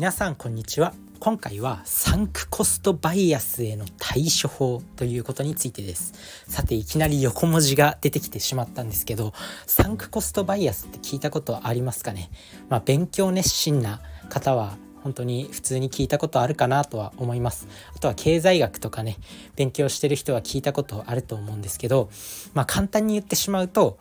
[0.00, 0.94] 皆さんこんにちは。
[1.18, 6.14] 今回はサンクコストバイアスへの対処法ということについてです。
[6.48, 9.34] さていきなり横文字が出てきてしまったんですけど
[9.66, 12.30] サンクコストバイアスって聞いたことありますかね？
[12.70, 14.00] まあ、勉強熱心な
[14.30, 17.68] 方は本当に普通に聞いたことあるかなとは思います。
[17.94, 19.18] あとは経済学とかね
[19.54, 22.08] 勉強してる人は聞いたことあると思うんですけど
[22.54, 23.98] まあ簡単に言ってしまうと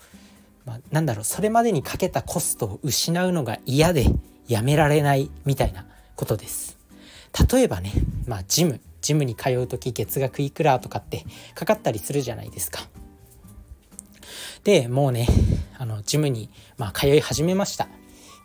[0.66, 4.06] まあ、なんだろうそれまでにかけたコストを失うのが嫌で
[4.50, 5.86] やめられないみたいな
[6.16, 6.78] ことです。
[7.52, 7.94] 例えばね
[8.28, 11.24] まあジムジムに通う時月額いくらとかって
[11.56, 12.82] かかったりするじゃないですか。
[14.64, 15.28] でもうね
[15.78, 17.88] あのジムに、まあ、通い始めました。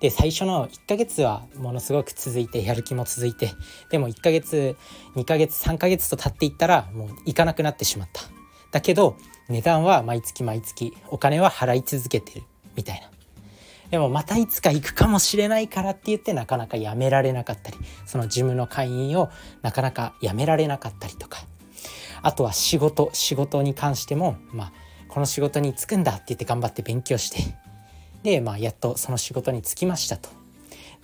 [0.01, 3.53] で最初の1ヶ月はものすごく続いてやる気も続いて
[3.91, 4.77] でも1ヶ月
[5.17, 8.23] 2ヶ月3ヶ月と経っていったらもう行かなくなってしまった。
[8.71, 9.17] だけど
[9.49, 12.43] 値段は毎月毎月お金は払い続けてる
[12.77, 13.14] みたいな。
[13.95, 19.31] でもまたいつか行くかもしれないからって言ってなかなかやめられなかったりそのジムの会員を
[19.63, 21.39] なかなかやめられなかったりとか。
[22.21, 24.73] あとは仕事仕事に関してもまあ
[25.07, 27.57] この仕事に就くんだって言って頑張って勉強して
[28.25, 30.29] でまあやっとその仕事に就きましたと。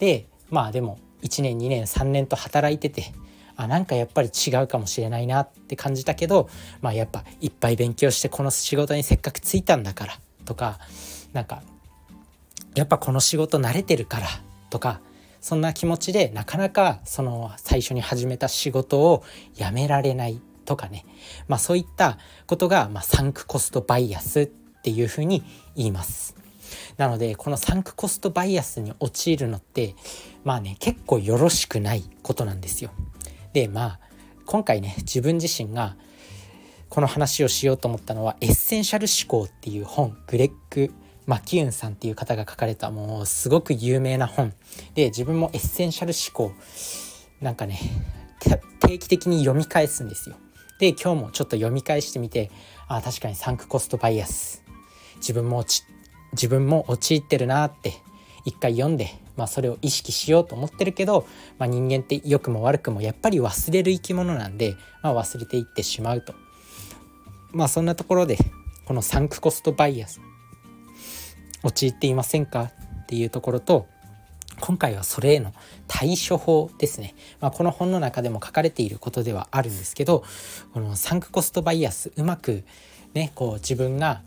[0.00, 3.12] でまあでも1年2年3年と働いてて
[3.54, 6.48] あなんかやっぱり違うかもしれないなって感じたけど
[6.80, 10.80] まあやっぱいっぱい勉強してこの仕事にせっかく就いたんだからとか
[11.32, 11.62] なんか
[12.74, 14.26] やっぱこの仕事慣れてるから
[14.70, 15.00] とか
[15.40, 21.04] そんな気持ちでなかなかその最初に始めた仕事を辞められないとかね
[21.48, 24.46] まあそういったことが、まあ、サンクコストバイアスっ
[24.82, 25.42] ていうふうに
[25.76, 26.36] 言います。
[26.96, 29.96] なのでこのサンクコストバイアスに陥るのって
[30.44, 32.90] まあね結構よろしくないことなんですよ。
[33.52, 34.00] でまあ
[34.46, 35.96] 今回ね自分自身が
[36.88, 40.92] この話をしようと思ったのは「エッセンシャル思考」っていう本グレッグ・
[41.30, 44.52] マキューンさんっていう方が書かれたもうすごく有名な本
[44.96, 46.52] で自分もエッセンシャル思考
[47.40, 47.78] なんかね
[48.80, 50.34] 定期的に読み返すんですよ。
[50.80, 52.50] で今日もちょっと読み返してみて
[52.88, 54.64] あ確かにサンクコストバイアス
[55.18, 55.64] 自分も
[56.32, 57.92] 自分も陥ってるなって
[58.44, 61.26] 一回読んでまあ、それを意識しようと思ってるけど、
[61.58, 66.34] まあ、人間って良くも悪くもやっぱり忘れる生き物なんで、まあ、忘れていってしまうと。
[67.52, 68.36] まあそんなところで
[68.84, 70.20] このサンクコストバイアス
[71.62, 72.70] 陥っていませんか
[73.02, 73.86] っていうところと
[74.60, 75.52] 今回はそれへの
[75.88, 80.24] 対処法ですね、まあ、この本の中でも書かれていることではあるんですけど
[80.74, 82.64] このサンクコストバイアスうまく
[83.14, 84.22] ねこう自分が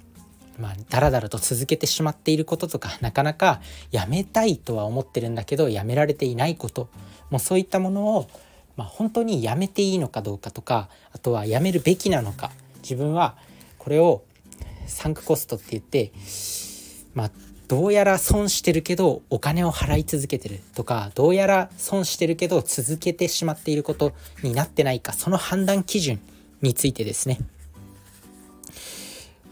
[0.59, 3.59] まあ、だらだらと続けてしまっていることとかなかなか
[3.91, 6.89] やめたいとは思ってるんだけどやめられていないこと
[7.31, 8.27] もうそういったものを、
[8.75, 12.51] まあ、本当にやめていいのかどうかとかあとはやめるべきなのか
[12.83, 13.35] 自分は
[13.79, 14.23] これを
[14.85, 16.11] サンクコストって言って、
[17.13, 17.31] まあ、
[17.67, 24.13] どうやら損してるけどお金を払い続けてるとかどうやら損してるけど続けてしまっていること
[24.43, 26.19] になってないかその判断基準
[26.61, 27.39] についてですね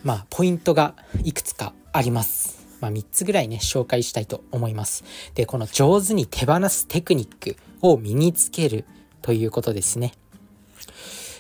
[0.04, 2.66] まあ、ポイントがいくつかあります。
[2.80, 5.04] まあ、3つぐらいね、紹介したいと思います。
[5.36, 8.86] で、この上手に手放すテクニックを身につける
[9.22, 10.14] ということですね。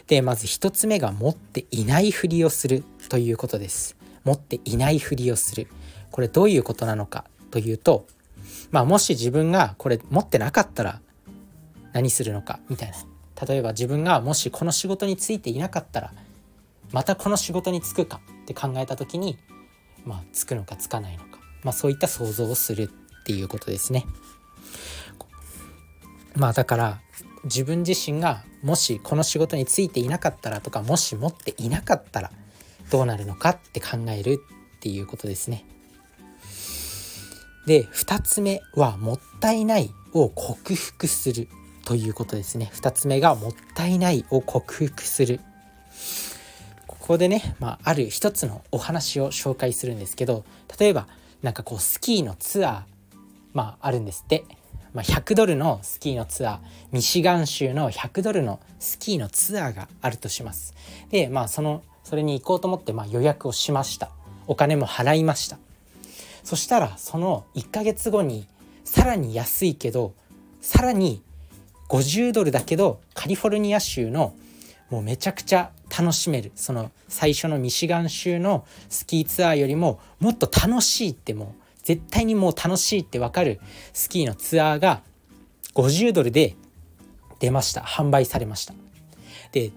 [0.05, 3.95] で、まず1つ目が持っていないふりをするということです。
[4.23, 5.67] 持っていないふりをする。
[6.11, 8.05] これどういうことなのかというと、
[8.69, 11.01] まあ、もし自分がこれ持ってなかったら
[11.93, 12.97] 何するのかみたいな。
[13.47, 16.13] 例えば自分がもしこの仕事についていなかったら
[16.91, 19.37] またこの仕事に就くかって考えた時に
[20.05, 24.05] まあつくのかつかないのか、まあ、そういった想像をするっていうことですね。
[26.35, 27.01] まあだから
[27.43, 32.31] 自分自身がもしこの仕事に就いていなかったらとかもし持っていなかったら
[32.91, 34.39] どうなるのかって考える
[34.75, 35.65] っていうことですね。
[37.65, 41.47] で2つ目はもったいないを克服する
[41.85, 42.71] ということですね。
[42.73, 45.39] 2つ目がもったいないを克服する。
[46.87, 50.45] ここでね、まあ、ある一つのお話を紹介するんですけど
[50.79, 51.07] 例えば
[51.41, 52.81] なんかこうスキーのツアー、
[53.53, 54.45] まあ、あるんですって、
[54.93, 56.59] まあ、100ドルのスキーのツアー
[56.91, 60.73] ミシガン州の100ドルのスキーのツアーがあるとします。
[61.09, 64.11] でまあそのそれに行こうと思ってまあ予約をしました。
[64.47, 65.57] お金も払いました。
[66.43, 68.47] そしたらその1ヶ月後に
[68.83, 70.13] さらに安いけど
[70.61, 71.21] さらに
[71.89, 74.33] 50ドルだけどカリフォルニア州の
[74.89, 76.51] もうめちゃくちゃ楽しめる。
[76.55, 83.59] その最初のミシガン州のスキーツアーよりももっと楽しいってもう絶対にもう楽しいって分かる
[83.93, 85.01] スキーのツアーが
[85.75, 86.55] 50ドルで
[87.39, 87.81] 出ました。
[87.81, 88.73] 販売されました。
[89.51, 89.71] で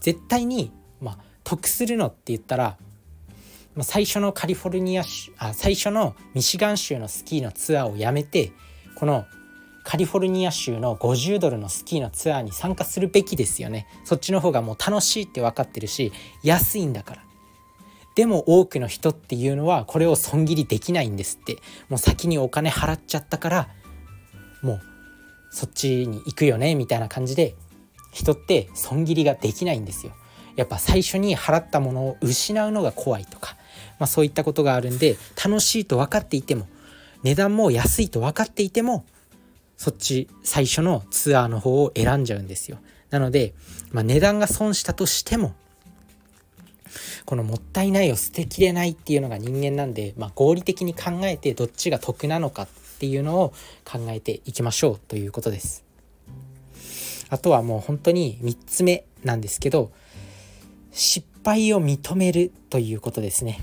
[0.00, 0.70] 絶対に、
[1.00, 2.76] まあ、得するのって言ったら、
[3.82, 8.52] 最初のカリフォルニア州あ最初のミシガン州のスキーのツアーをやめて
[8.94, 9.26] この
[9.84, 13.86] カリフォルニア州の50ドルのスキーのツアーに参加するべきですよね。
[14.04, 16.12] そっちの方がもう楽しいって分かってるし
[16.42, 17.22] 安いんだから。
[18.16, 21.58] でも多くの人っていうのはこれを損切りできないんですって。
[21.88, 23.68] もう先にお金払っちゃったから
[24.62, 24.80] もう
[25.50, 27.54] そっちに行くよねみたいな感じで
[28.12, 30.12] 人って損切りができないんですよ。
[30.56, 33.56] やっぱ最初に払ったものを失うのが怖いとか、
[33.98, 36.66] まあ、そういったことがあるんで楽しいと分かっていても
[37.22, 39.04] 値段も安いと分かっていても
[39.76, 42.78] そっち最初のツアーの方を選んじゃうんですよ
[43.10, 43.54] なので、
[43.92, 45.54] まあ、値段が損したとしても
[47.24, 52.68] このもったいないを捨てきれないっていうのが人間なんで、まあ、合理的に考えてどっちが得なのかっ
[52.98, 53.52] ていうのを
[53.84, 55.84] 考えていきましょうということです。
[57.28, 59.90] あとはもう本当に3つ目なんですけど
[60.92, 63.60] 失敗を認めるということですね。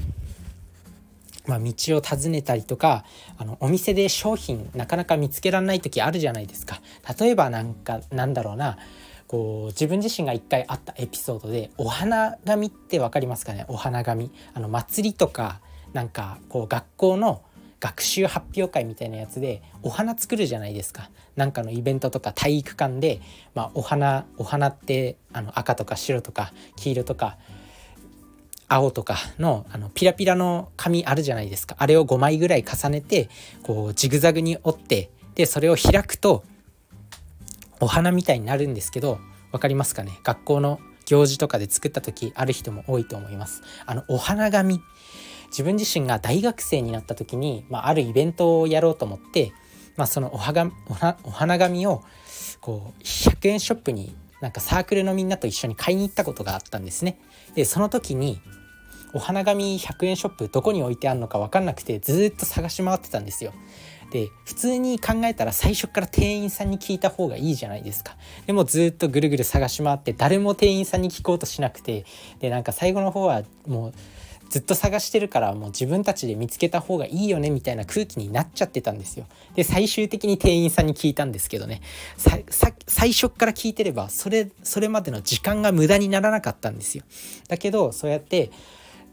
[1.46, 3.04] まあ、道を尋ねたりとか
[3.38, 6.82] あのお店で商品なかなか見つけられない時あるじゃないですか。
[7.20, 8.78] 例えばなんかなんだろうな。
[9.28, 13.66] こう自分自身が一回あったエピソードでお花紙って分かりますかね？
[13.68, 14.32] お花紙。
[14.54, 15.60] あの祭りとか
[15.92, 17.42] なんかこう学校の
[17.82, 21.10] 学習発表会みたいなやつでお花作るじゃないですか。
[21.36, 23.20] なんかのイベントとか体育館で、
[23.56, 27.38] まあ、お花お花ってあの赤とか白とか黄色とか
[28.74, 31.76] 青とかのあのピラピラの紙あるじゃないですか。
[31.78, 33.30] あれを5枚ぐらい重ねて
[33.62, 36.44] こうジグザグに折ってでそれを開くと
[37.80, 39.20] お花みたいになるんですけど
[39.52, 40.12] 分かりますかね？
[40.24, 43.62] 学校の行事とかで作った時ある人も多いと思います。
[43.86, 44.82] あのお花紙。
[45.50, 49.54] 自分自身が大学生になった時に、まあ、あるイベントをやろうと思って、
[49.96, 50.72] まあ、そのお花
[51.24, 52.02] お花紙を
[52.60, 57.20] こう100円ショップになんかサークルのみんなと一緒に買いに行ったことがあったんですね。
[57.54, 58.42] でその時に
[59.14, 63.54] お花紙100円ショップどこに置いてあるのか分かんなくてずっと探し回ってたんですよ。
[64.12, 68.16] で普通に考えたら最初から店員さんに聞いた方がいいじゃないですか
[68.46, 72.06] でもずっとぐるぐる探し回って誰も店員さんに聞こうとしなくて
[72.40, 73.94] でなんか最後の方はもう
[74.54, 79.26] ずっと探してるからもう自分たちで見つけた方がいいよねみたいな空気になっちゃってたんですよ。
[79.56, 81.82] で最終的に店員さんに聞いたんですけどね
[82.86, 87.04] 最初から聞いてればそれそれまでの時間が無駄にならなかったんですよ。
[87.48, 88.52] だけどそうやって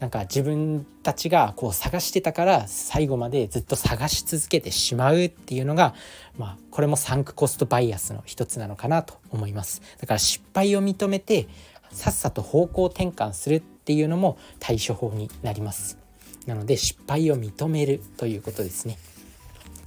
[0.01, 5.93] なんか自分たちがこう探してたから最後までずっと探し続けてしまうっていうのが、
[6.39, 9.83] まあ、これもサンクコストバイアスの一つなのかなと思います。
[10.01, 11.47] だから失敗を認めて
[11.91, 15.99] さっさと方向転換するっていうのも対処法になります。
[16.47, 18.97] なので失敗を認めるということですね。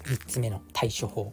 [0.04, 1.32] 3つ目の対処法。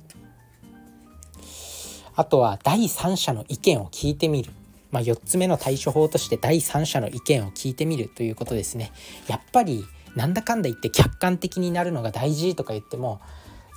[2.15, 4.51] あとは第三者の意見を聞いてみる。
[4.91, 8.91] まあ、4つ目の対処法として第三者の意見を聞いてみるということですね。
[9.27, 9.85] やっぱり
[10.15, 13.21] なんだかんだ言って客観的になるのが大事とか言っても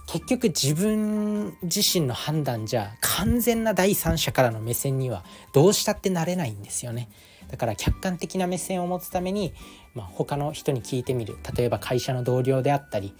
[0.07, 7.09] 結局自分自身の判断じゃ完全な第三者からの目線にはどうしたってなれないんですよね。
[7.49, 9.55] だから客観的な目線を持つために、
[9.95, 11.37] まあ、他の人に聞いてみる。
[11.57, 13.15] 例えば会社の同僚であったり、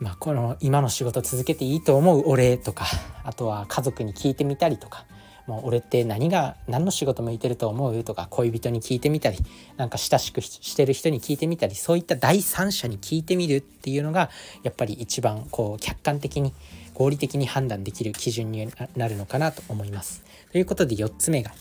[0.00, 2.86] まあ、この今の仕事続けていいと思うお礼とか
[3.22, 5.06] あとは家族に聞いてみたりとか
[5.46, 8.04] もう俺って何が何の仕事向いてると思う？
[8.04, 9.38] とか恋人に聞いてみたり
[9.76, 14.30] なんか親しくしてる人に聞いてみたりそういった第三者に聞いてみるっていうのが
[14.62, 16.52] やっぱり一番こう客観的に
[16.94, 20.22] 合理的に判断できる基準になるのかなと思います。
[20.52, 21.52] ということで4つ目が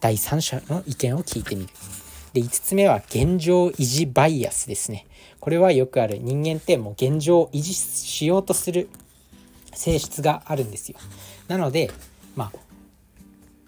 [0.00, 1.68] 第三者の意見を聞いてみる。
[2.32, 5.06] で5つ目は現状維持バイアスですね。
[5.40, 8.88] これはよくある人間ってもう現状を維持しようとする
[9.72, 10.98] 性質があるんですよ。
[11.48, 11.90] なので
[12.34, 12.58] まあ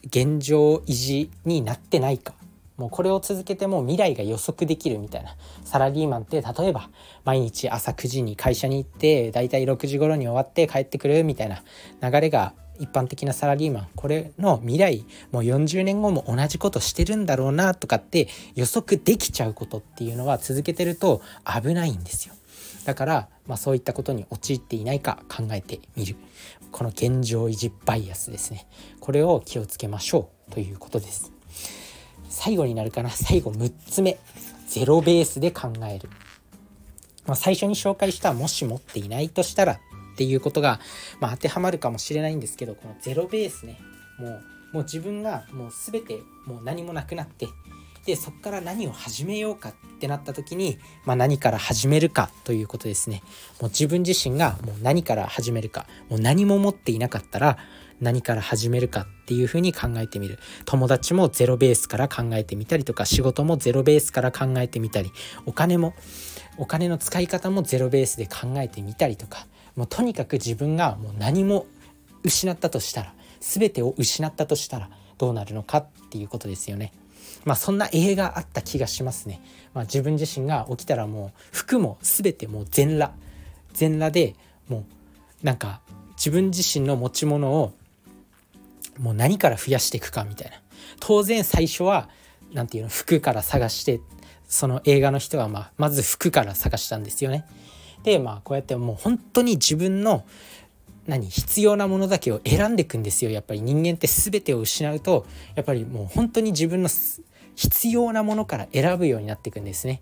[0.08, 2.34] 現状維持になってないか。
[2.76, 5.34] もうこれを続けても未来が予測できるみたいな。
[5.64, 6.88] サラリーマンって例えば
[7.24, 11.62] 毎日朝9時に会社に行ってだいたい6時頃に終わって帰ってくるみたいな。
[12.00, 13.88] 流れが一般的なサラリーマン。
[13.96, 22.34] これの未来もう40年後も同じことしてるんだろうなとかって予測できちゃうことっていうのは続けてると危ないんですよ。
[22.84, 26.16] だから、まあ、そういったことに陥っていないか考えてみる。
[26.70, 28.68] この現状維持バイアスですね。
[29.00, 31.32] これを気をつけましょうということです。
[32.28, 33.10] 最後になるかな。
[33.10, 34.18] 最後6つ目。
[34.68, 36.10] ゼロベースで考える、
[37.26, 39.78] まあ、最初に紹介したもし持っていないとしたらっ
[40.18, 40.78] ていうことが、
[41.20, 43.80] まあ、当てはまるかもしれないんですけどこのゼロベースね。
[44.18, 47.48] もうもう自分がもう全てもう何もなくなって
[48.08, 53.22] でそこから何を始めようかってなった時に、まあ、何から始めるかということですね
[53.60, 57.58] もう自分自身がもう何から始めるかもう何も持っていなかったら
[58.00, 65.12] 何から始めるかっていうふうに考えてみる友達もゼロベースから考えてみたりとか仕事もゼロベースから考えてみたり
[65.44, 65.92] お金も
[66.56, 69.46] お金の使い方もゼロベースで考えてみたりとか
[69.76, 71.66] もうとにかく自分がもう何も
[72.24, 74.88] 失ったとしたら全てを失ったとしたら
[75.18, 76.94] どうなるのかっていうことですよね。
[77.44, 79.40] まあそんな映画あった気がしますね。
[79.74, 83.12] まあ、自分自身が起きたらもう服も全てもう全裸
[83.72, 84.34] 全裸で
[84.68, 84.78] も
[85.42, 85.80] うなんか
[86.16, 87.72] 自分自身の持ち物を
[88.98, 90.56] もう何から増やしていくかみたいな
[91.00, 92.08] 当然最初は
[92.52, 94.00] 何て言うの服から探して
[94.48, 97.44] その映画の人はまあまず服から探したんですよね。
[98.02, 100.24] でまあこうやってもう本当に自分の
[101.08, 106.90] 何必要なものだけを選んでいくんですよやっぱり人間って全てを失うとやっぱりもう本当に自分の
[107.56, 110.00] 必要なものから選ぶようになっていくんですね。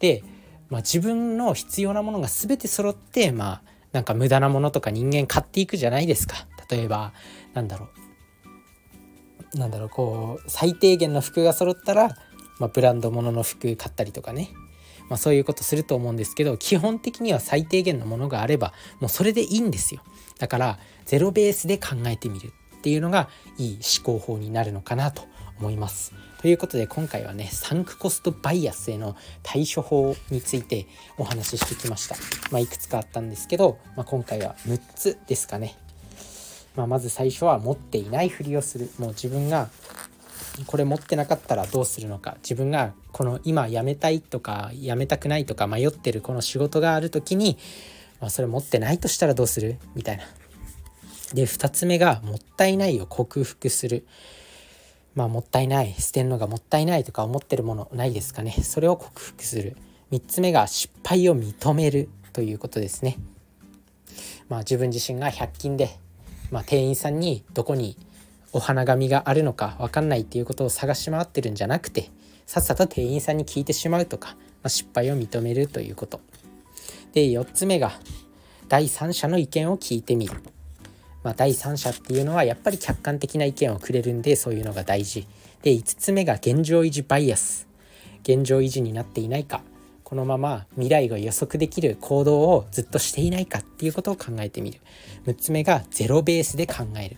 [0.00, 0.22] で、
[0.68, 6.46] まあ、自分の必要なものが全て揃ってまあなんか無駄なものとか人間買っていくじゃないですか。
[6.68, 7.12] 例えば
[7.54, 7.88] なんだろ
[9.54, 12.08] うなんだろうこう最低限の服が揃ったら、
[12.58, 14.50] まあ、ブランド物の服買ったりとかね
[15.10, 20.00] まあ、そういうことすると思うんですけど基本的には最低限のものがあればもうそれでいいんですよ。
[20.38, 25.24] だからゼロベースで考えてみるっていうのがいい思考法になるのかなと
[25.58, 26.14] 思います。
[26.40, 30.86] ということで今回はねサンクコストバイアスへの対処法について
[31.18, 32.16] お話ししてきました、
[32.50, 35.76] まあ、いくつかあったんですけど、まあ、今回は6つですかね、
[36.76, 38.88] まあ、まず最初は持っていないふりをする。
[38.98, 39.68] もう自分が
[40.66, 42.36] これ持ってなかったらどうするのか。
[42.42, 47.58] 自分がこの今辞めたいとか辞めたくないとか迷ってるこの仕事がある時に、
[48.20, 49.78] まあ、それ持ってないとしたらどうする？
[49.94, 50.24] みたいな。
[51.34, 54.06] で2つ目がもったいないを克服する。
[55.14, 55.94] まあもったいない。
[55.98, 58.52] 捨てるのがもったいないとか思ってるものないですかね。
[58.52, 59.76] それを克服する。
[60.12, 62.08] 3つ目が失敗を認める。
[62.32, 63.18] ということですね。
[64.48, 65.90] まあ自分自身が100均で、
[66.52, 67.96] まあ、店員さんにどこに
[68.52, 72.10] お花紙があるのか分かんないっていうことを探し回ってるんじゃなくて
[72.46, 76.20] さっさと店員さんに聞いてしまうとか、まあ、失敗を認めるということ。
[77.12, 77.92] で4つ目が
[78.68, 80.34] 第三者の意見を聞いてみる。
[81.22, 85.26] まあ、第三者っていうのはやっぱり客観的な意見をくれるんでそういうのが大事。
[85.62, 87.68] で5つ目が現状維持バイアス。
[88.22, 89.62] 現状維持になっていないか。
[90.02, 94.80] このまま未来が予測できる行動をずっとしていないかっていうことを考えてみる。
[95.26, 97.16] 6つ目がゼロベースで考える。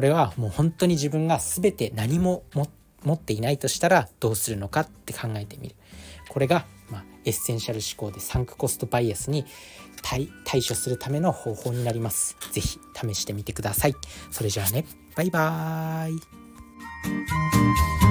[0.00, 5.76] これはもう本当に自分が全て何も持っていないとしたらどうするのかって考えてみる
[6.30, 9.44] これが、ま、エッセンシャル思考でサンクコストバイアスに
[10.00, 12.38] 対処するための方法になります。
[12.50, 13.94] 是非試してみてください。
[14.30, 16.12] それじゃあね、バイバイ
[18.06, 18.09] イ。